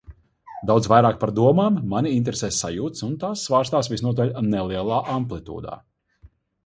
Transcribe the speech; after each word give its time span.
Daudz 0.69 0.87
vairāk 0.93 1.19
par 1.23 1.31
domām 1.39 1.77
mani 1.91 2.13
interesē 2.21 2.49
sajūtas, 2.61 3.03
un 3.09 3.11
tās 3.25 3.43
svārstās 3.51 3.91
visnotaļ 3.95 4.33
nelielā 4.55 4.99
amplitūdā. 5.19 5.77